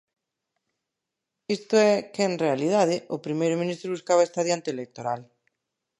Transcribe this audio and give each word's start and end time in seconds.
Isto 1.57 1.75
é, 1.91 1.93
que 2.13 2.21
en 2.29 2.33
realidade, 2.45 2.95
o 3.15 3.17
primeiro 3.25 3.59
ministro 3.61 3.93
buscaba 3.95 4.25
este 4.27 4.39
adianto 4.41 4.67
electoral. 4.75 5.21